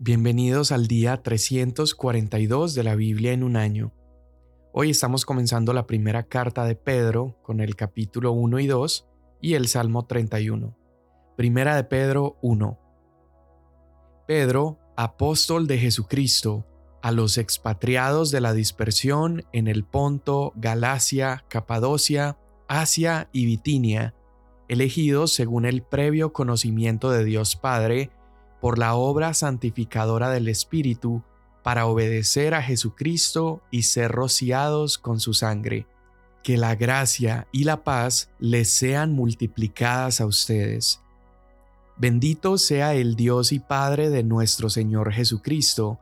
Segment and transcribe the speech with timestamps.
[0.00, 3.92] Bienvenidos al día 342 de la Biblia en un año.
[4.72, 9.08] Hoy estamos comenzando la primera carta de Pedro con el capítulo 1 y 2
[9.40, 10.78] y el Salmo 31.
[11.36, 12.78] Primera de Pedro 1.
[14.28, 16.64] Pedro, apóstol de Jesucristo,
[17.02, 22.38] a los expatriados de la dispersión en el Ponto, Galacia, Capadocia,
[22.68, 24.14] Asia y Bitinia,
[24.68, 28.12] elegidos según el previo conocimiento de Dios Padre,
[28.60, 31.22] por la obra santificadora del Espíritu
[31.62, 35.86] para obedecer a Jesucristo y ser rociados con su sangre.
[36.42, 41.00] Que la gracia y la paz les sean multiplicadas a ustedes.
[41.96, 45.98] Bendito sea el Dios y Padre de nuestro Señor Jesucristo,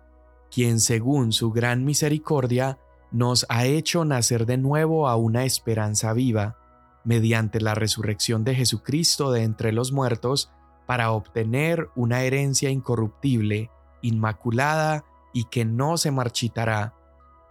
[0.51, 2.79] quien según su gran misericordia
[3.11, 6.59] nos ha hecho nacer de nuevo a una esperanza viva,
[7.05, 10.51] mediante la resurrección de Jesucristo de entre los muertos,
[10.87, 13.71] para obtener una herencia incorruptible,
[14.03, 16.95] inmaculada y que no se marchitará,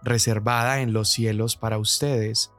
[0.02, 2.52] reservada en los cielos para ustedes.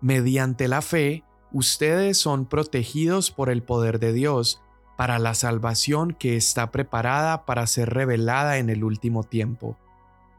[0.00, 4.62] Mediante la fe, ustedes son protegidos por el poder de Dios
[4.96, 9.78] para la salvación que está preparada para ser revelada en el último tiempo,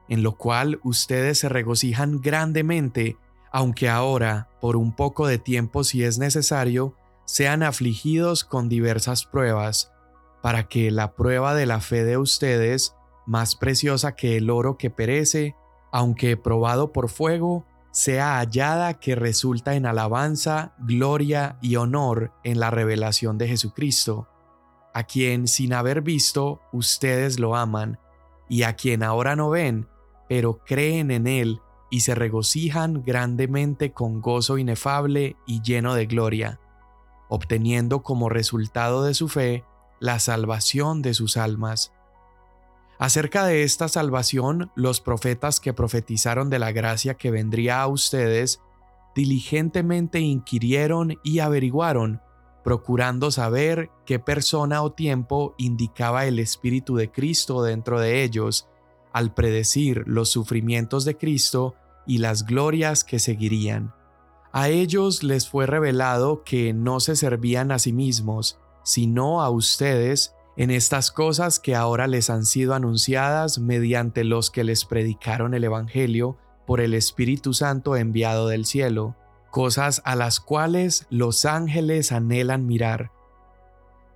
[0.08, 3.18] en lo cual ustedes se regocijan grandemente,
[3.52, 6.94] aunque ahora, por un poco de tiempo si es necesario,
[7.26, 9.92] sean afligidos con diversas pruebas,
[10.42, 14.90] para que la prueba de la fe de ustedes, más preciosa que el oro que
[14.90, 15.56] perece,
[15.92, 22.72] aunque probado por fuego, sea hallada que resulta en alabanza, gloria y honor en la
[22.72, 24.28] revelación de Jesucristo,
[24.94, 28.00] a quien sin haber visto ustedes lo aman,
[28.50, 29.88] y a quien ahora no ven,
[30.28, 36.60] pero creen en Él y se regocijan grandemente con gozo inefable y lleno de gloria
[37.32, 39.64] obteniendo como resultado de su fe
[40.02, 41.94] la salvación de sus almas.
[43.00, 48.62] Acerca de esta salvación, los profetas que profetizaron de la gracia que vendría a ustedes,
[49.16, 52.22] diligentemente inquirieron y averiguaron,
[52.66, 58.68] procurando saber qué persona o tiempo indicaba el Espíritu de Cristo dentro de ellos,
[59.14, 61.76] al predecir los sufrimientos de Cristo
[62.06, 63.94] y las glorias que seguirían.
[64.54, 70.36] A ellos les fue revelado que no se servían a sí mismos, sino a ustedes
[70.58, 75.64] en estas cosas que ahora les han sido anunciadas mediante los que les predicaron el
[75.64, 79.16] Evangelio por el Espíritu Santo enviado del cielo,
[79.50, 83.12] cosas a las cuales los ángeles anhelan mirar.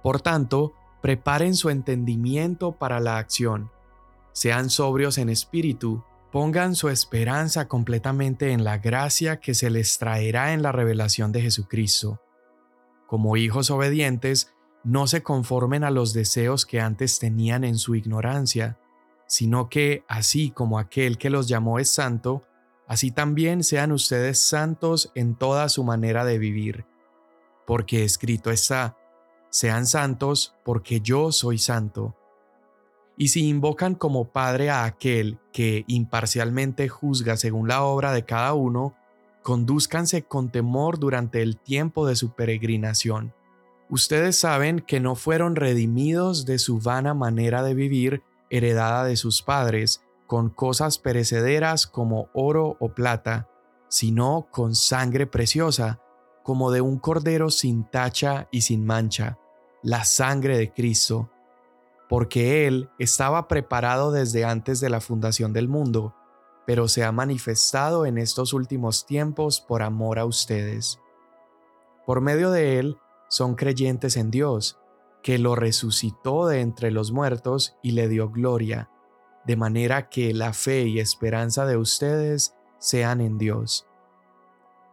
[0.04, 3.72] Por tanto, preparen su entendimiento para la acción,
[4.34, 10.54] sean sobrios en espíritu, Pongan su esperanza completamente en la gracia que se les traerá
[10.54, 12.22] en la revelación de Jesucristo.
[13.08, 14.54] Como hijos obedientes,
[14.84, 18.78] no se conformen a los deseos que antes tenían en su ignorancia,
[19.28, 22.44] sino que, así como aquel que los llamó es santo,
[22.88, 26.86] así también sean ustedes santos en toda su manera de vivir.
[27.66, 28.98] Porque escrito está,
[29.50, 32.16] sean santos porque yo soy santo.
[33.18, 38.54] Y si invocan como Padre a aquel que imparcialmente juzga según la obra de cada
[38.54, 38.96] uno,
[39.42, 43.34] conduzcanse con temor durante el tiempo de su peregrinación.
[43.90, 49.44] Ustedes saben que no fueron redimidos de su vana manera de vivir heredada de sus
[49.44, 53.48] padres, con cosas perecederas como oro o plata,
[53.88, 56.02] sino con sangre preciosa,
[56.44, 59.38] como de un cordero sin tacha y sin mancha,
[59.84, 61.30] la sangre de Cristo
[62.10, 66.16] porque Él estaba preparado desde antes de la fundación del mundo,
[66.66, 71.00] pero se ha manifestado en estos últimos tiempos por amor a ustedes.
[72.06, 74.80] Por medio de Él son creyentes en Dios,
[75.24, 78.90] que lo resucitó de entre los muertos y le dio gloria,
[79.46, 83.88] de manera que la fe y esperanza de ustedes sean en Dios.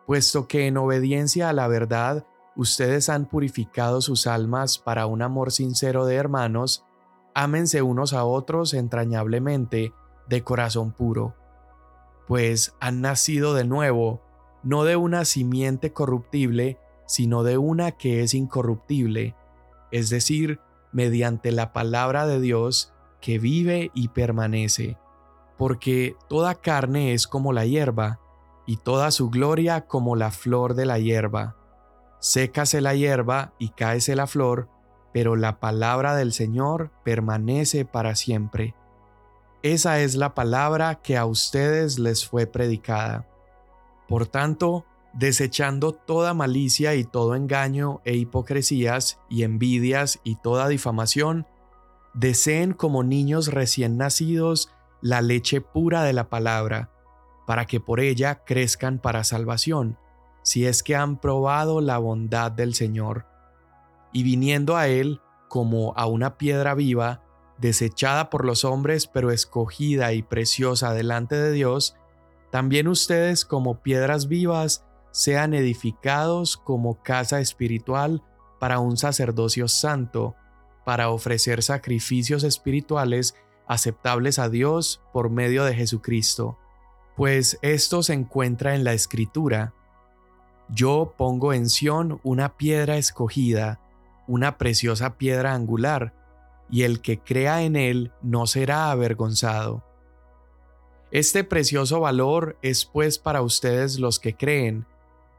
[0.06, 5.52] Puesto que en obediencia a la verdad ustedes han purificado sus almas para un amor
[5.52, 6.84] sincero de hermanos,
[7.34, 9.92] ámense unos a otros entrañablemente
[10.28, 11.34] de corazón puro,
[12.27, 14.22] pues han nacido de nuevo,
[14.62, 19.34] no de una simiente corruptible, sino de una que es incorruptible,
[19.91, 20.60] es decir,
[20.92, 24.98] mediante la palabra de Dios que vive y permanece,
[25.59, 28.21] porque toda carne es como la hierba,
[28.66, 31.56] y toda su gloria como la flor de la hierba.
[32.21, 34.68] Sécase la hierba y cáese la flor,
[35.12, 38.74] pero la palabra del Señor permanece para siempre.
[39.62, 43.28] Esa es la palabra que a ustedes les fue predicada.
[44.09, 51.47] Por tanto, desechando toda malicia y todo engaño e hipocresías y envidias y toda difamación,
[52.15, 54.70] deseen como niños recién nacidos
[55.00, 56.91] la leche pura de la palabra,
[57.47, 59.98] para que por ella crezcan para salvación,
[60.42, 63.26] si es que han probado la bondad del Señor.
[64.12, 67.22] Y viniendo a Él como a una piedra viva,
[67.59, 71.97] desechada por los hombres, pero escogida y preciosa delante de Dios,
[72.50, 78.22] también ustedes como piedras vivas sean edificados como casa espiritual
[78.59, 80.34] para un sacerdocio santo,
[80.84, 83.34] para ofrecer sacrificios espirituales
[83.66, 86.58] aceptables a Dios por medio de Jesucristo,
[87.16, 89.74] pues esto se encuentra en la Escritura.
[90.68, 93.80] Yo pongo en Sión una piedra escogida,
[94.27, 96.15] una preciosa piedra angular,
[96.71, 99.84] y el que crea en él no será avergonzado.
[101.10, 104.86] Este precioso valor es pues para ustedes los que creen,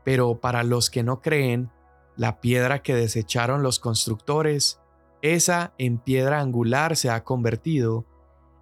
[0.03, 1.71] pero para los que no creen,
[2.15, 4.80] la piedra que desecharon los constructores,
[5.24, 8.06] esa en piedra angular se ha convertido,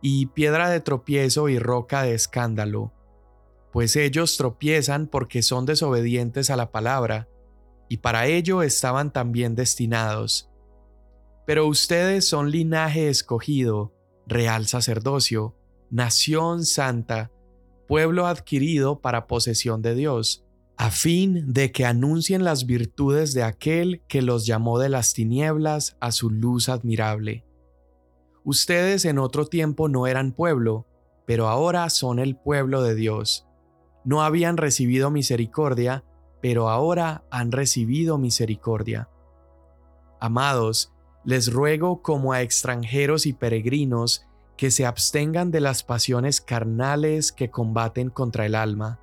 [0.01, 2.93] y piedra de tropiezo y roca de escándalo,
[3.71, 7.27] pues ellos tropiezan porque son desobedientes a la palabra,
[7.91, 10.49] y para ello estaban también destinados.
[11.45, 13.93] Pero ustedes son linaje escogido,
[14.25, 15.57] real sacerdocio,
[15.89, 17.33] nación santa,
[17.89, 20.45] pueblo adquirido para posesión de Dios,
[20.77, 25.97] a fin de que anuncien las virtudes de aquel que los llamó de las tinieblas
[25.99, 27.43] a su luz admirable.
[28.45, 30.87] Ustedes en otro tiempo no eran pueblo,
[31.25, 33.49] pero ahora son el pueblo de Dios.
[34.05, 36.05] No habían recibido misericordia,
[36.41, 39.09] pero ahora han recibido misericordia.
[40.19, 40.91] Amados,
[41.23, 44.25] les ruego como a extranjeros y peregrinos
[44.57, 48.99] que se abstengan de las pasiones carnales que combaten contra el alma.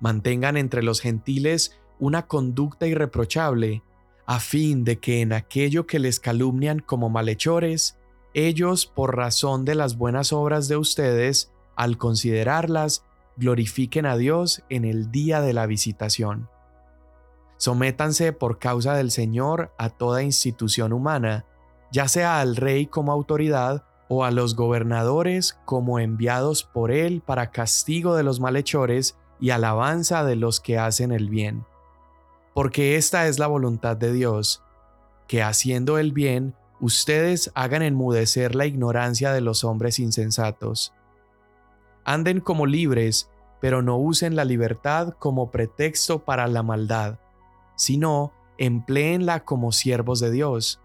[0.00, 3.82] Mantengan entre los gentiles una conducta irreprochable,
[4.26, 7.98] a fin de que en aquello que les calumnian como malhechores,
[8.34, 13.04] ellos, por razón de las buenas obras de ustedes, al considerarlas,
[13.36, 16.48] glorifiquen a Dios en el día de la visitación.
[17.58, 21.46] Sométanse por causa del Señor a toda institución humana,
[21.90, 27.50] ya sea al rey como autoridad o a los gobernadores como enviados por él para
[27.50, 31.64] castigo de los malhechores y alabanza de los que hacen el bien.
[32.54, 34.62] Porque esta es la voluntad de Dios,
[35.26, 40.92] que haciendo el bien ustedes hagan enmudecer la ignorancia de los hombres insensatos.
[42.04, 43.30] Anden como libres,
[43.60, 47.18] pero no usen la libertad como pretexto para la maldad,
[47.76, 50.80] sino empleenla como siervos de Dios.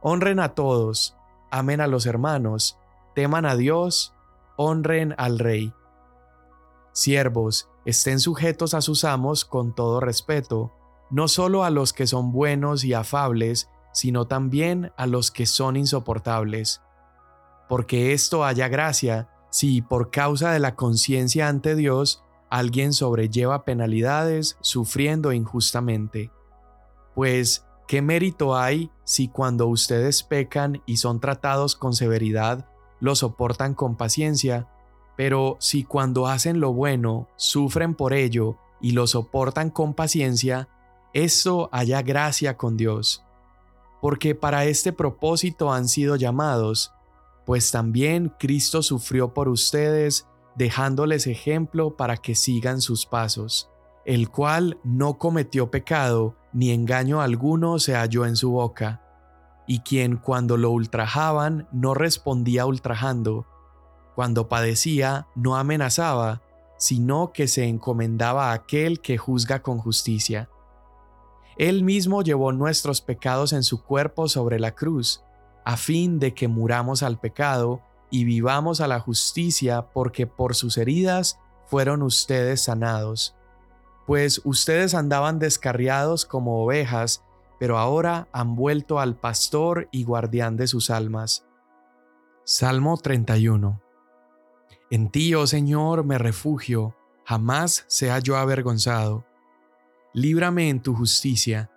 [0.00, 1.16] Honren a todos,
[1.50, 2.78] amen a los hermanos,
[3.14, 4.14] teman a Dios,
[4.56, 5.72] honren al Rey.
[6.92, 10.72] Siervos, estén sujetos a sus amos con todo respeto,
[11.10, 15.76] no solo a los que son buenos y afables, sino también a los que son
[15.76, 16.82] insoportables.
[17.68, 24.56] Porque esto haya gracia si por causa de la conciencia ante Dios alguien sobrelleva penalidades
[24.60, 26.30] sufriendo injustamente.
[27.14, 32.68] Pues, ¿qué mérito hay si cuando ustedes pecan y son tratados con severidad,
[33.00, 34.68] lo soportan con paciencia?
[35.16, 40.68] Pero si cuando hacen lo bueno, sufren por ello y lo soportan con paciencia,
[41.12, 43.24] esto haya gracia con Dios
[44.00, 46.92] porque para este propósito han sido llamados,
[47.44, 50.26] pues también Cristo sufrió por ustedes,
[50.56, 53.70] dejándoles ejemplo para que sigan sus pasos,
[54.04, 59.02] el cual no cometió pecado, ni engaño alguno se halló en su boca,
[59.66, 63.46] y quien cuando lo ultrajaban no respondía ultrajando,
[64.14, 66.42] cuando padecía no amenazaba,
[66.76, 70.48] sino que se encomendaba a aquel que juzga con justicia.
[71.56, 75.22] Él mismo llevó nuestros pecados en su cuerpo sobre la cruz,
[75.64, 80.78] a fin de que muramos al pecado y vivamos a la justicia, porque por sus
[80.78, 83.36] heridas fueron ustedes sanados.
[84.06, 87.24] Pues ustedes andaban descarriados como ovejas,
[87.58, 91.46] pero ahora han vuelto al pastor y guardián de sus almas.
[92.44, 93.80] Salmo 31
[94.90, 99.24] En ti, oh Señor, me refugio, jamás sea yo avergonzado
[100.12, 101.70] líbrame en tu justicia,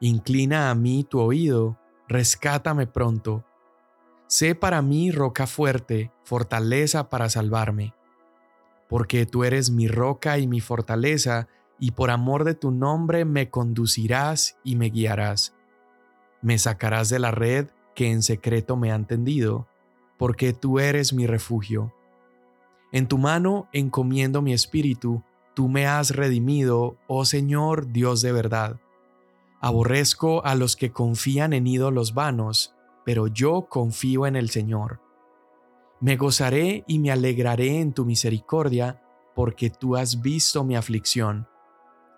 [0.00, 3.44] inclina a mí tu oído, rescátame pronto.
[4.30, 7.94] Sé para mí roca fuerte, fortaleza para salvarme.
[8.88, 11.48] Porque tú eres mi roca y mi fortaleza,
[11.80, 15.56] y por amor de tu nombre me conducirás y me guiarás.
[16.42, 19.66] Me sacarás de la red que en secreto me han tendido,
[20.16, 21.92] porque tú eres mi refugio.
[22.92, 28.78] En tu mano encomiendo mi espíritu, tú me has redimido, oh Señor Dios de verdad.
[29.60, 32.76] Aborrezco a los que confían en ídolos vanos,
[33.10, 35.00] pero yo confío en el Señor.
[35.98, 39.02] Me gozaré y me alegraré en tu misericordia,
[39.34, 41.48] porque tú has visto mi aflicción.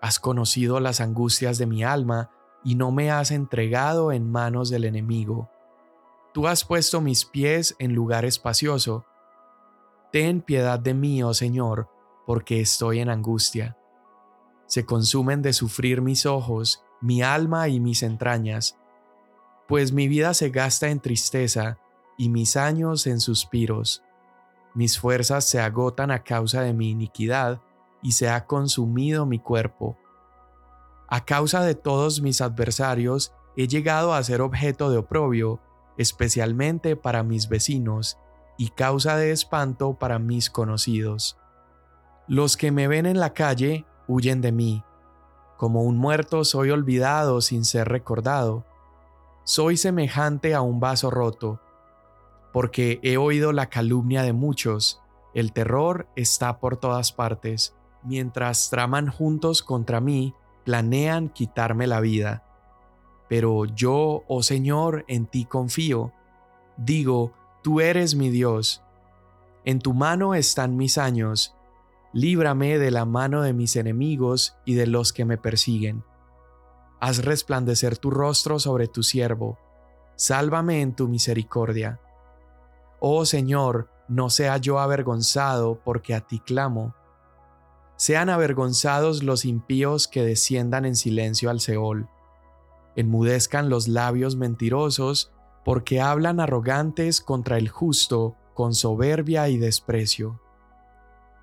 [0.03, 2.29] Has conocido las angustias de mi alma,
[2.63, 5.49] y no me has entregado en manos del enemigo.
[6.31, 9.03] Tú has puesto mis pies en lugar espacioso.
[10.11, 11.89] Ten piedad de mí, oh Señor,
[12.27, 13.79] porque estoy en angustia.
[14.67, 18.77] Se consumen de sufrir mis ojos, mi alma y mis entrañas,
[19.73, 21.79] pues mi vida se gasta en tristeza
[22.15, 24.03] y mis años en suspiros.
[24.75, 27.59] Mis fuerzas se agotan a causa de mi iniquidad
[28.03, 29.97] y se ha consumido mi cuerpo.
[31.07, 35.59] A causa de todos mis adversarios he llegado a ser objeto de oprobio,
[35.97, 38.19] especialmente para mis vecinos,
[38.59, 41.35] y causa de espanto para mis conocidos.
[42.27, 44.83] Los que me ven en la calle huyen de mí.
[45.57, 48.67] Como un muerto soy olvidado sin ser recordado.
[49.45, 51.59] Soy semejante a un vaso roto,
[52.53, 55.01] porque he oído la calumnia de muchos,
[55.33, 60.33] el terror está por todas partes, mientras traman juntos contra mí,
[60.63, 62.45] planean quitarme la vida.
[63.27, 66.13] Pero yo, oh Señor, en ti confío.
[66.77, 67.33] Digo,
[67.63, 68.81] tú eres mi Dios.
[69.65, 71.53] En tu mano están mis años,
[72.13, 76.03] líbrame de la mano de mis enemigos y de los que me persiguen.
[77.03, 79.57] Haz resplandecer tu rostro sobre tu siervo,
[80.15, 81.99] sálvame en tu misericordia.
[83.01, 86.95] Oh Señor, no sea yo avergonzado, porque a ti clamo.
[87.97, 92.07] Sean avergonzados los impíos que desciendan en silencio al Seol.
[92.95, 95.33] Enmudezcan los labios mentirosos,
[95.65, 100.39] porque hablan arrogantes contra el justo con soberbia y desprecio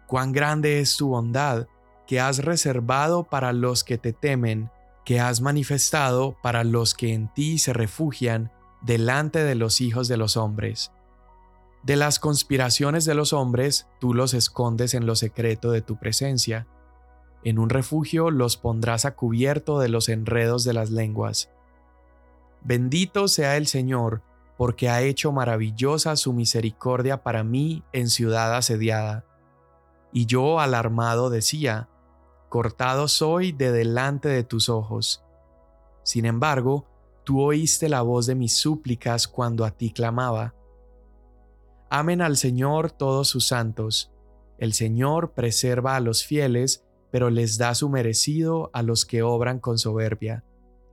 [0.07, 1.69] cuán grande es tu bondad,
[2.09, 4.69] que has reservado para los que te temen,
[5.05, 8.53] que has manifestado para los que en ti se refugian
[8.83, 10.93] delante de los hijos de los hombres.
[11.83, 16.67] De las conspiraciones de los hombres, tú los escondes en lo secreto de tu presencia.
[17.43, 21.51] En un refugio los pondrás a cubierto de los enredos de las lenguas.
[22.63, 24.23] Bendito sea el Señor,
[24.59, 29.25] porque ha hecho maravillosa su misericordia para mí en ciudad asediada.
[30.13, 31.89] Y yo alarmado decía,
[32.51, 35.23] Cortado soy de delante de tus ojos.
[36.03, 36.85] Sin embargo,
[37.23, 40.57] tú oíste la voz de mis súplicas cuando a ti clamaba.
[41.91, 44.11] Amen al Señor todos sus santos.
[44.59, 49.61] El Señor preserva a los fieles, pero les da su merecido a los que obran
[49.61, 50.45] con soberbia.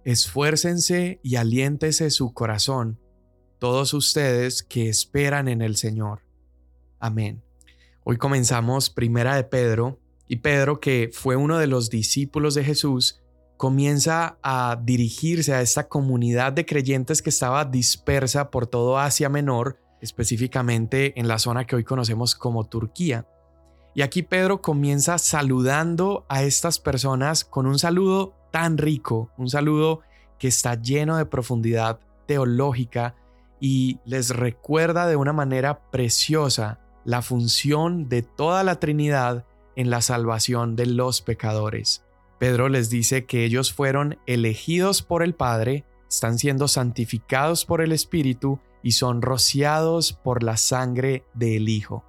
[0.04, 3.00] Esfuércense y aliéntese su corazón,
[3.58, 6.22] todos ustedes que esperan en el Señor.
[7.00, 7.42] Amén.
[8.04, 13.22] Hoy comenzamos Primera de Pedro y Pedro, que fue uno de los discípulos de Jesús,
[13.56, 19.80] comienza a dirigirse a esta comunidad de creyentes que estaba dispersa por todo Asia Menor,
[20.02, 23.26] específicamente en la zona que hoy conocemos como Turquía.
[23.96, 30.02] Y aquí Pedro comienza saludando a estas personas con un saludo tan rico, un saludo
[30.38, 33.16] que está lleno de profundidad teológica
[33.60, 39.46] y les recuerda de una manera preciosa la función de toda la Trinidad
[39.78, 42.04] en la salvación de los pecadores.
[42.40, 47.94] Pedro les dice que ellos fueron elegidos por el Padre, están siendo santificados por el
[47.94, 52.04] Espíritu y son rociados por la sangre del Hijo.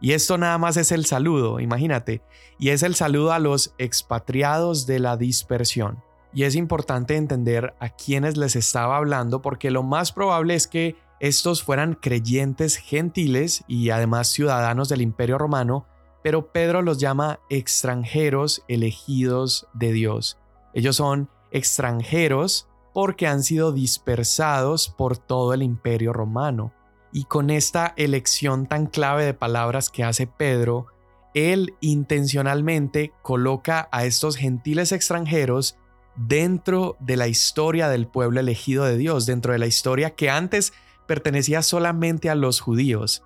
[0.00, 2.22] Y esto nada más es el saludo, imagínate,
[2.58, 6.02] y es el saludo a los expatriados de la dispersión.
[6.34, 10.96] Y es importante entender a quienes les estaba hablando porque lo más probable es que
[11.20, 15.86] estos fueran creyentes gentiles y además ciudadanos del imperio romano,
[16.22, 20.38] pero Pedro los llama extranjeros elegidos de Dios.
[20.74, 26.72] Ellos son extranjeros porque han sido dispersados por todo el imperio romano.
[27.12, 30.86] Y con esta elección tan clave de palabras que hace Pedro,
[31.34, 35.76] él intencionalmente coloca a estos gentiles extranjeros
[36.16, 40.72] dentro de la historia del pueblo elegido de Dios, dentro de la historia que antes
[41.06, 43.24] pertenecía solamente a los judíos.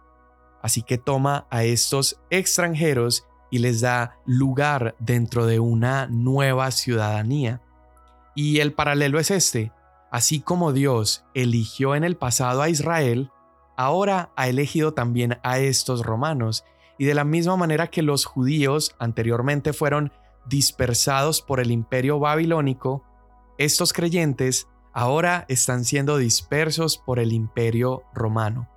[0.62, 7.60] Así que toma a estos extranjeros y les da lugar dentro de una nueva ciudadanía.
[8.34, 9.72] Y el paralelo es este.
[10.10, 13.30] Así como Dios eligió en el pasado a Israel,
[13.76, 16.64] ahora ha elegido también a estos romanos.
[16.98, 20.12] Y de la misma manera que los judíos anteriormente fueron
[20.48, 23.04] dispersados por el imperio babilónico,
[23.58, 28.68] estos creyentes ahora están siendo dispersos por el imperio romano.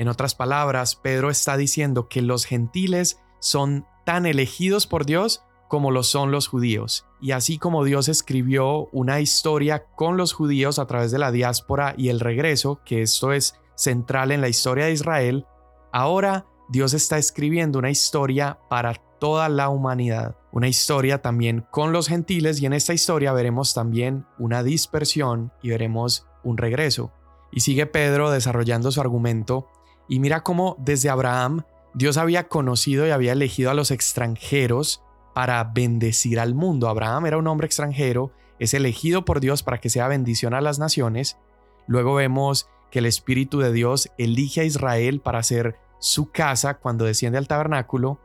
[0.00, 5.90] En otras palabras, Pedro está diciendo que los gentiles son tan elegidos por Dios como
[5.90, 7.04] lo son los judíos.
[7.20, 11.92] Y así como Dios escribió una historia con los judíos a través de la diáspora
[11.98, 15.44] y el regreso, que esto es central en la historia de Israel,
[15.92, 22.08] ahora Dios está escribiendo una historia para toda la humanidad, una historia también con los
[22.08, 27.12] gentiles y en esta historia veremos también una dispersión y veremos un regreso.
[27.52, 29.68] Y sigue Pedro desarrollando su argumento
[30.10, 31.62] y mira cómo desde Abraham
[31.94, 35.02] Dios había conocido y había elegido a los extranjeros
[35.34, 36.88] para bendecir al mundo.
[36.88, 40.80] Abraham era un hombre extranjero, es elegido por Dios para que sea bendición a las
[40.80, 41.38] naciones.
[41.86, 47.04] Luego vemos que el Espíritu de Dios elige a Israel para ser su casa cuando
[47.04, 48.18] desciende al tabernáculo.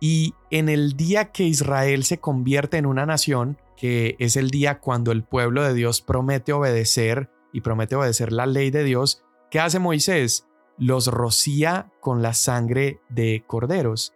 [0.00, 4.80] Y en el día que Israel se convierte en una nación, que es el día
[4.80, 9.60] cuando el pueblo de Dios promete obedecer y promete obedecer la ley de Dios, ¿qué
[9.60, 10.47] hace Moisés?
[10.78, 14.14] Los rocía con la sangre de corderos.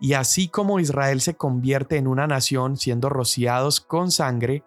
[0.00, 4.62] Y así como Israel se convierte en una nación siendo rociados con sangre,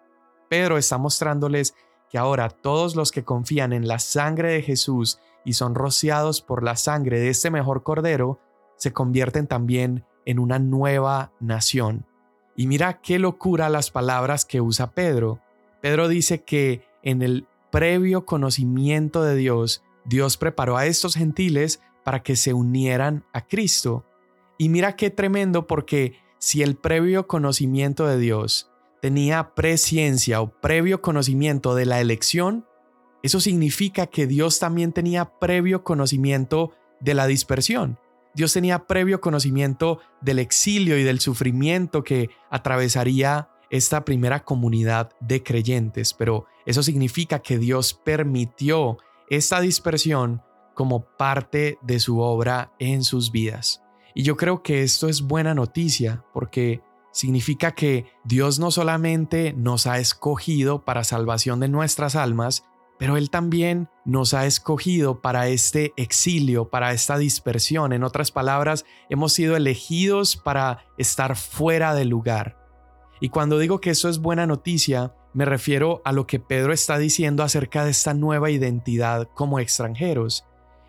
[0.48, 1.74] Pedro está mostrándoles
[2.10, 6.62] que ahora todos los que confían en la sangre de Jesús y son rociados por
[6.62, 8.40] la sangre de este mejor cordero,
[8.76, 12.06] se convierten también en una nueva nación.
[12.56, 15.40] Y mira qué locura las palabras que usa Pedro.
[15.80, 22.22] Pedro dice que en el previo conocimiento de Dios, Dios preparó a estos gentiles para
[22.22, 24.06] que se unieran a Cristo.
[24.56, 28.70] Y mira qué tremendo porque si el previo conocimiento de Dios
[29.02, 32.66] tenía presciencia o previo conocimiento de la elección,
[33.22, 37.98] eso significa que Dios también tenía previo conocimiento de la dispersión.
[38.34, 45.42] Dios tenía previo conocimiento del exilio y del sufrimiento que atravesaría esta primera comunidad de
[45.42, 48.98] creyentes, pero eso significa que Dios permitió
[49.30, 50.42] esta dispersión
[50.74, 53.82] como parte de su obra en sus vidas.
[54.14, 56.82] Y yo creo que esto es buena noticia porque
[57.12, 62.64] significa que Dios no solamente nos ha escogido para salvación de nuestras almas,
[62.98, 67.92] pero Él también nos ha escogido para este exilio, para esta dispersión.
[67.92, 72.56] En otras palabras, hemos sido elegidos para estar fuera del lugar.
[73.20, 76.98] Y cuando digo que eso es buena noticia, me refiero a lo que Pedro está
[76.98, 80.44] diciendo acerca de esta nueva identidad como extranjeros.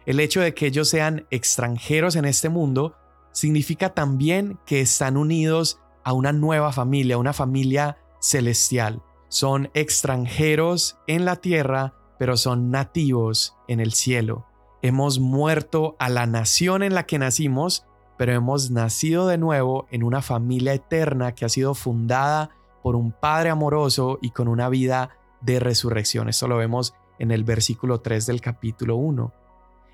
[0.07, 2.95] El hecho de que ellos sean extranjeros en este mundo
[3.31, 9.03] significa también que están unidos a una nueva familia, una familia celestial.
[9.27, 14.47] Son extranjeros en la tierra, pero son nativos en el cielo.
[14.81, 17.85] Hemos muerto a la nación en la que nacimos,
[18.17, 22.49] pero hemos nacido de nuevo en una familia eterna que ha sido fundada
[22.81, 25.11] por un Padre amoroso y con una vida
[25.41, 26.29] de resurrección.
[26.29, 29.33] Esto lo vemos en el versículo 3 del capítulo 1.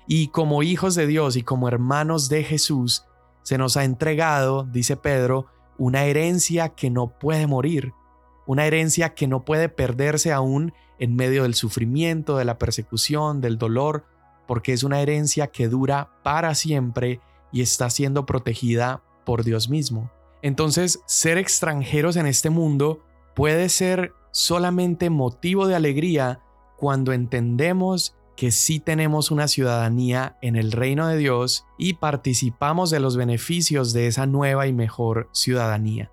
[0.06, 3.04] Y como hijos de Dios y como hermanos de Jesús,
[3.42, 5.46] se nos ha entregado, dice Pedro,
[5.78, 7.92] una herencia que no puede morir,
[8.46, 13.58] una herencia que no puede perderse aún en medio del sufrimiento, de la persecución, del
[13.58, 14.04] dolor,
[14.46, 17.20] porque es una herencia que dura para siempre
[17.52, 20.10] y está siendo protegida por Dios mismo.
[20.46, 23.02] Entonces, ser extranjeros en este mundo
[23.34, 26.38] puede ser solamente motivo de alegría
[26.76, 33.00] cuando entendemos que sí tenemos una ciudadanía en el reino de Dios y participamos de
[33.00, 36.12] los beneficios de esa nueva y mejor ciudadanía.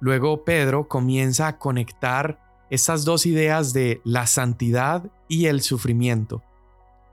[0.00, 6.42] Luego Pedro comienza a conectar estas dos ideas de la santidad y el sufrimiento.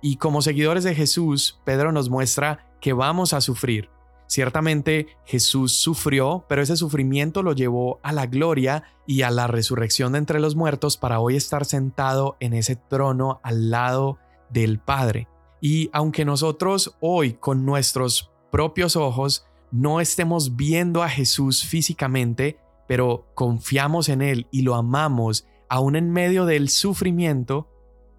[0.01, 3.91] Y como seguidores de Jesús, Pedro nos muestra que vamos a sufrir.
[4.27, 10.11] Ciertamente Jesús sufrió, pero ese sufrimiento lo llevó a la gloria y a la resurrección
[10.11, 14.17] de entre los muertos para hoy estar sentado en ese trono al lado
[14.49, 15.27] del Padre.
[15.61, 23.27] Y aunque nosotros hoy con nuestros propios ojos no estemos viendo a Jesús físicamente, pero
[23.33, 27.69] confiamos en Él y lo amamos, aún en medio del sufrimiento,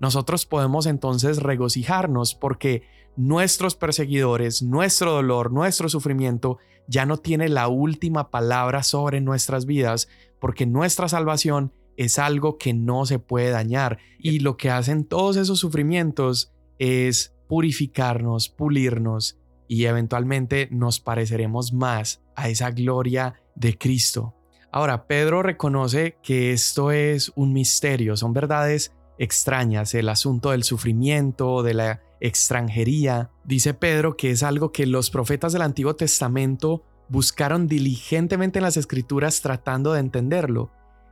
[0.01, 2.83] nosotros podemos entonces regocijarnos porque
[3.19, 10.09] nuestros perseguidores, nuestro dolor, nuestro sufrimiento ya no tiene la última palabra sobre nuestras vidas,
[10.41, 15.37] porque nuestra salvación es algo que no se puede dañar y lo que hacen todos
[15.37, 24.37] esos sufrimientos es purificarnos, pulirnos y eventualmente nos pareceremos más a esa gloria de Cristo.
[24.71, 31.65] Ahora, Pedro reconoce que esto es un misterio, son verdades extrañas, el asunto del sufrimiento,
[31.65, 33.31] de la extranjería.
[33.45, 38.77] Dice Pedro que es algo que los profetas del Antiguo Testamento buscaron diligentemente en las
[38.77, 40.71] escrituras tratando de entenderlo,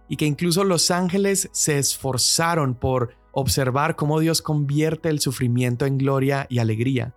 [0.09, 5.99] y que incluso los ángeles se esforzaron por observar cómo Dios convierte el sufrimiento en
[5.99, 7.14] gloria y alegría.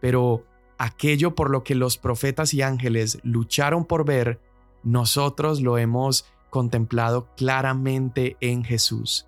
[0.00, 0.44] Pero
[0.78, 4.40] aquello por lo que los profetas y ángeles lucharon por ver
[4.82, 9.26] nosotros lo hemos contemplado claramente en Jesús.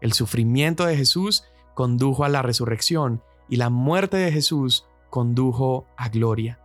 [0.00, 6.08] El sufrimiento de Jesús condujo a la resurrección y la muerte de Jesús condujo a
[6.08, 6.58] gloria.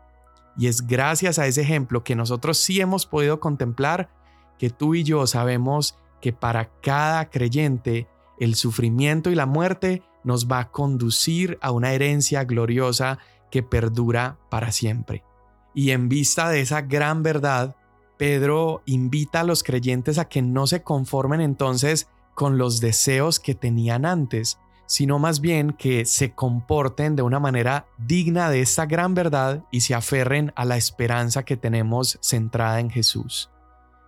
[0.57, 4.09] Y es gracias a ese ejemplo que nosotros sí hemos podido contemplar
[4.57, 8.07] que tú y yo sabemos que para cada creyente
[8.39, 13.19] el sufrimiento y la muerte nos va a conducir a una herencia gloriosa
[13.51, 15.23] que perdura para siempre.
[15.73, 17.75] Y en vista de esa gran verdad,
[18.17, 23.55] Pedro invita a los creyentes a que no se conformen entonces con los deseos que
[23.55, 29.13] tenían antes, sino más bien que se comporten de una manera digna de esta gran
[29.13, 33.49] verdad y se aferren a la esperanza que tenemos centrada en Jesús.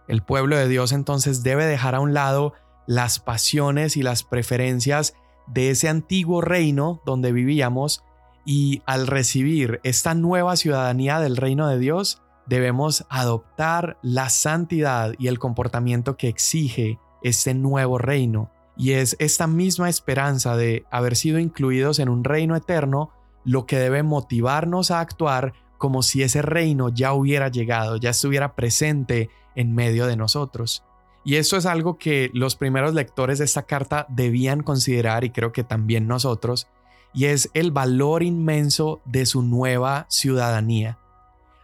[0.08, 2.54] El pueblo de Dios entonces debe dejar a un lado
[2.86, 5.14] las pasiones y las preferencias
[5.48, 8.04] de ese antiguo reino donde vivíamos
[8.46, 15.28] y al recibir esta nueva ciudadanía del reino de Dios, debemos adoptar la santidad y
[15.28, 18.50] el comportamiento que exige este nuevo reino.
[18.78, 23.12] Y es esta misma esperanza de haber sido incluidos en un reino eterno
[23.44, 28.56] lo que debe motivarnos a actuar como si ese reino ya hubiera llegado, ya estuviera
[28.56, 30.84] presente en medio de nosotros.
[31.24, 35.52] Y eso es algo que los primeros lectores de esta carta debían considerar y creo
[35.52, 36.68] que también nosotros,
[37.14, 41.00] y es el valor inmenso de su nueva ciudadanía.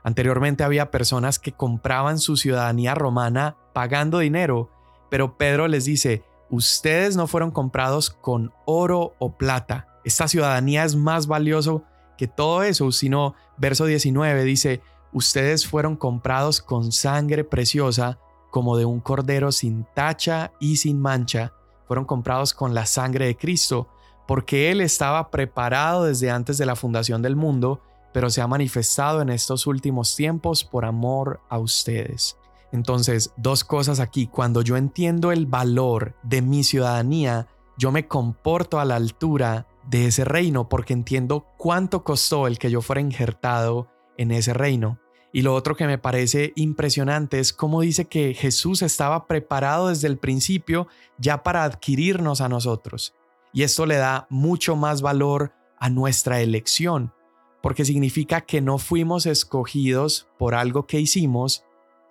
[0.04, 4.70] Anteriormente había personas que compraban su ciudadanía romana pagando dinero,
[5.10, 9.88] pero Pedro les dice, ustedes no fueron comprados con oro o plata.
[10.06, 11.84] Esta ciudadanía es más valioso
[12.16, 18.20] que todo eso, sino verso 19 dice, ustedes fueron comprados con sangre preciosa
[18.52, 21.54] como de un cordero sin tacha y sin mancha,
[21.88, 23.88] fueron comprados con la sangre de Cristo,
[24.28, 27.82] porque Él estaba preparado desde antes de la fundación del mundo,
[28.14, 32.38] pero se ha manifestado en estos últimos tiempos por amor a ustedes.
[32.74, 34.28] Entonces, dos cosas aquí.
[34.28, 40.08] Cuando yo entiendo el valor de mi ciudadanía, yo me comporto a la altura de
[40.08, 45.00] ese reino porque entiendo cuánto costó el que yo fuera injertado en ese reino.
[45.32, 50.08] Y lo otro que me parece impresionante es cómo dice que Jesús estaba preparado desde
[50.08, 50.88] el principio
[51.20, 53.14] ya para adquirirnos a nosotros.
[53.52, 57.14] Y esto le da mucho más valor a nuestra elección,
[57.62, 61.64] porque significa que no fuimos escogidos por algo que hicimos,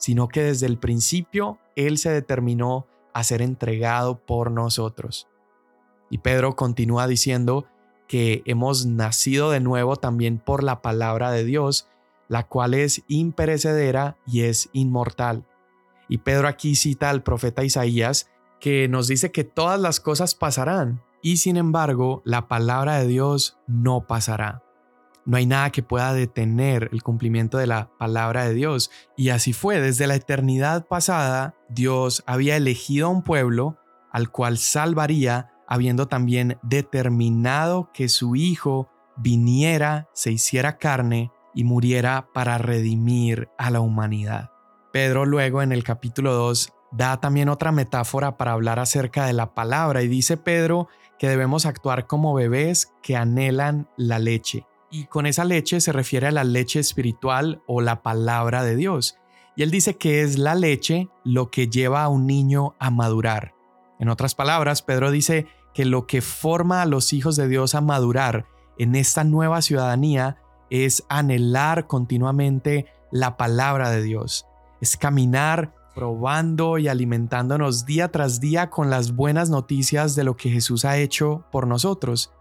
[0.03, 5.29] sino que desde el principio Él se determinó a ser entregado por nosotros.
[6.11, 7.69] Y Pedro continúa diciendo
[8.09, 11.89] que hemos nacido de nuevo también por la palabra de Dios,
[12.27, 15.47] la cual es imperecedera y es inmortal.
[16.09, 21.01] Y Pedro aquí cita al profeta Isaías, que nos dice que todas las cosas pasarán,
[21.23, 24.62] y sin embargo la palabra de Dios no pasará.
[25.25, 28.91] No hay nada que pueda detener el cumplimiento de la palabra de Dios.
[29.17, 33.79] Y así fue, desde la eternidad pasada, Dios había elegido a un pueblo
[34.11, 42.29] al cual salvaría, habiendo también determinado que su Hijo viniera, se hiciera carne y muriera
[42.35, 44.51] para redimir a la humanidad.
[44.93, 49.55] Pedro luego en el capítulo 2 da también otra metáfora para hablar acerca de la
[49.55, 54.67] palabra y dice Pedro que debemos actuar como bebés que anhelan la leche.
[54.93, 59.17] Y con esa leche se refiere a la leche espiritual o la palabra de Dios.
[59.57, 63.55] Y él dice que es la leche lo que lleva a un niño a madurar.
[63.99, 67.81] En otras palabras, Pedro dice que lo que forma a los hijos de Dios a
[67.81, 68.47] madurar
[68.79, 70.37] en esta nueva ciudadanía
[70.69, 74.47] es anhelar continuamente la palabra de Dios,
[74.81, 80.51] es caminar probando y alimentándonos día tras día con las buenas noticias de lo que
[80.51, 82.33] Jesús ha hecho por nosotros.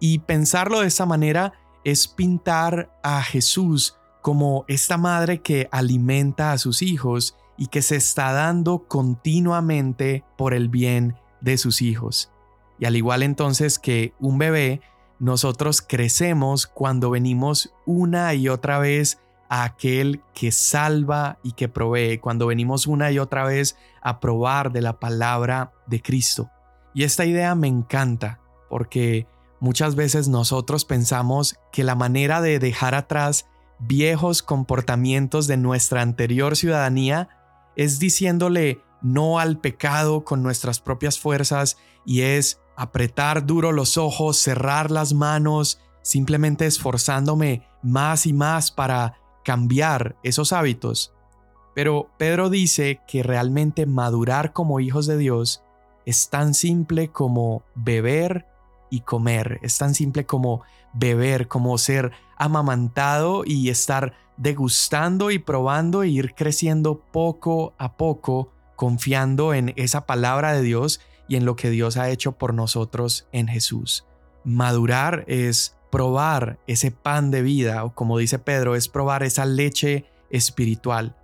[0.00, 1.52] Y pensarlo de esta manera
[1.84, 7.96] es pintar a Jesús como esta madre que alimenta a sus hijos y que se
[7.96, 12.32] está dando continuamente por el bien de sus hijos.
[12.78, 14.80] Y al igual entonces que un bebé
[15.18, 22.18] nosotros crecemos cuando venimos una y otra vez a aquel que salva y que provee,
[22.18, 26.50] cuando venimos una y otra vez a probar de la palabra de Cristo.
[26.94, 29.26] Y esta idea me encanta porque
[29.64, 33.46] muchas veces nosotros pensamos que la manera de dejar atrás
[33.78, 37.30] viejos comportamientos de nuestra anterior ciudadanía
[37.74, 44.36] es diciéndole no al pecado con nuestras propias fuerzas y es apretar duro los ojos,
[44.36, 49.14] cerrar las manos, simplemente esforzándome más y más para
[49.46, 51.14] cambiar esos hábitos.
[51.74, 55.62] Pero Pedro dice que realmente madurar como hijos de Dios
[56.04, 58.46] es tan simple como beber
[58.90, 59.58] y comer.
[59.62, 66.34] Es tan simple como beber, como ser amamantado y estar degustando y probando e ir
[66.34, 71.96] creciendo poco a poco, confiando en esa palabra de Dios y en lo que Dios
[71.96, 74.06] ha hecho por nosotros en Jesús.
[74.44, 80.06] Madurar es probar ese pan de vida, o como dice Pedro, es probar esa leche
[80.30, 81.16] espiritual.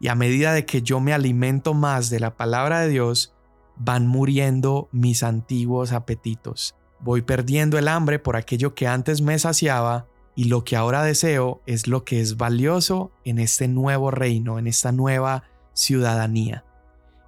[0.00, 3.34] Y a medida de que yo me alimento más de la palabra de Dios,
[3.76, 6.76] van muriendo mis antiguos apetitos.
[7.02, 11.60] Voy perdiendo el hambre por aquello que antes me saciaba y lo que ahora deseo
[11.66, 16.64] es lo que es valioso en este nuevo reino, en esta nueva ciudadanía.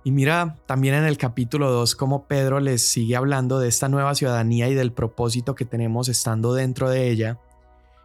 [0.05, 4.15] Y mira también en el capítulo 2 cómo Pedro les sigue hablando de esta nueva
[4.15, 7.41] ciudadanía y del propósito que tenemos estando dentro de ella.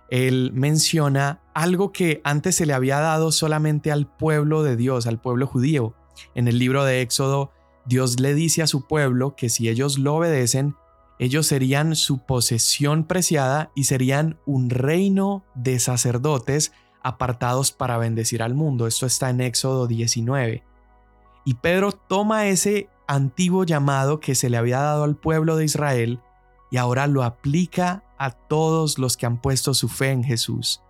[0.09, 5.21] Él menciona algo que antes se le había dado solamente al pueblo de Dios, al
[5.21, 5.93] pueblo judío.
[6.35, 7.51] En el libro de Éxodo,
[7.85, 10.75] Dios le dice a su pueblo que si ellos lo obedecen,
[11.19, 16.71] ellos serían su posesión preciada y serían un reino de sacerdotes
[17.03, 18.87] apartados para bendecir al mundo.
[18.87, 20.63] Esto está en Éxodo 19.
[21.43, 26.21] Y Pedro toma ese antiguo llamado que se le había dado al pueblo de Israel
[26.71, 30.81] y ahora lo aplica a todos los que han puesto su fe en Jesús.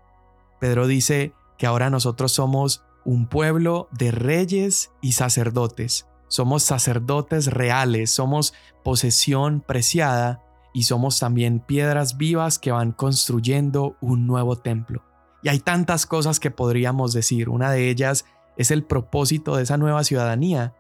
[0.60, 6.06] Pedro dice que ahora nosotros somos un pueblo de reyes y sacerdotes.
[6.30, 10.42] Somos sacerdotes reales, somos posesión preciada
[10.74, 15.04] y somos también piedras vivas que van construyendo un nuevo templo.
[15.44, 17.50] Y hay tantas cosas que podríamos decir.
[17.50, 18.26] Una de ellas
[18.58, 20.76] es el propósito de esa nueva ciudadanía.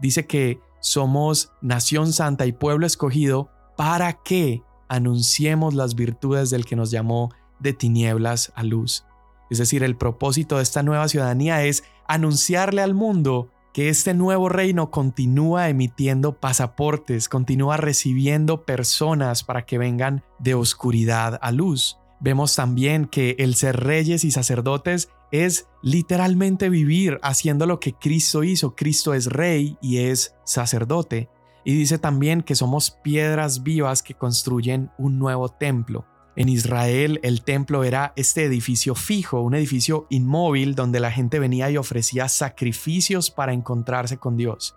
[0.00, 6.76] Dice que somos nación santa y pueblo escogido para que anunciemos las virtudes del que
[6.76, 9.04] nos llamó de tinieblas a luz.
[9.50, 14.48] Es decir, el propósito de esta nueva ciudadanía es anunciarle al mundo que este nuevo
[14.48, 21.98] reino continúa emitiendo pasaportes, continúa recibiendo personas para que vengan de oscuridad a luz.
[22.20, 28.44] Vemos también que el ser reyes y sacerdotes es literalmente vivir haciendo lo que Cristo
[28.44, 28.76] hizo.
[28.76, 31.28] Cristo es rey y es sacerdote.
[31.64, 36.06] Y dice también que somos piedras vivas que construyen un nuevo templo.
[36.36, 41.70] En Israel el templo era este edificio fijo, un edificio inmóvil donde la gente venía
[41.70, 44.76] y ofrecía sacrificios para encontrarse con Dios.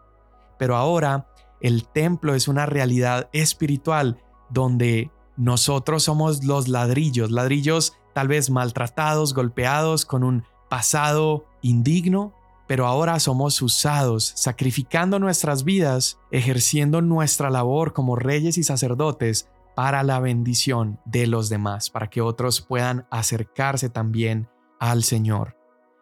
[0.59, 1.27] Pero ahora
[1.59, 9.33] el templo es una realidad espiritual donde nosotros somos los ladrillos, ladrillos tal vez maltratados,
[9.33, 12.33] golpeados, con un pasado indigno,
[12.67, 20.01] pero ahora somos usados, sacrificando nuestras vidas, ejerciendo nuestra labor como reyes y sacerdotes para
[20.01, 25.55] la bendición de los demás, para que otros puedan acercarse también al Señor.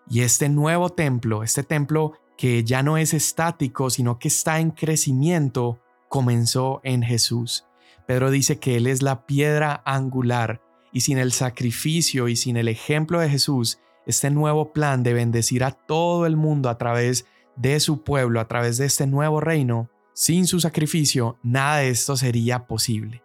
[0.09, 4.71] Y este nuevo templo, este templo que ya no es estático, sino que está en
[4.71, 7.65] crecimiento, comenzó en Jesús.
[8.07, 10.61] Pedro dice que Él es la piedra angular
[10.93, 15.65] y sin el sacrificio y sin el ejemplo de Jesús, este nuevo plan de bendecir
[15.65, 17.25] a todo el mundo a través
[17.57, 22.15] de su pueblo, a través de este nuevo reino, sin su sacrificio, nada de esto
[22.15, 23.24] sería posible.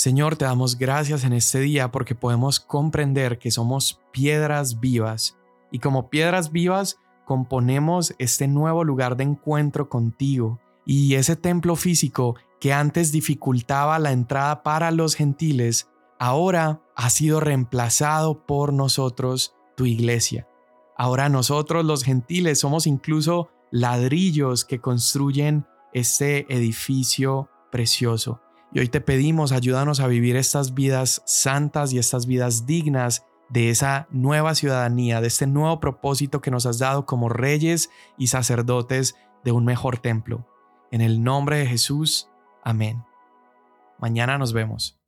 [0.00, 5.36] Señor, te damos gracias en este día porque podemos comprender que somos piedras vivas
[5.70, 12.36] y como piedras vivas componemos este nuevo lugar de encuentro contigo y ese templo físico
[12.60, 19.84] que antes dificultaba la entrada para los gentiles, ahora ha sido reemplazado por nosotros, tu
[19.84, 20.48] iglesia.
[20.96, 28.40] Ahora nosotros los gentiles somos incluso ladrillos que construyen este edificio precioso.
[28.72, 33.70] Y hoy te pedimos, ayúdanos a vivir estas vidas santas y estas vidas dignas de
[33.70, 39.16] esa nueva ciudadanía, de este nuevo propósito que nos has dado como reyes y sacerdotes
[39.44, 40.46] de un mejor templo.
[40.92, 42.30] En el nombre de Jesús,
[42.62, 43.04] Amén.
[43.98, 44.99] Mañana nos vemos.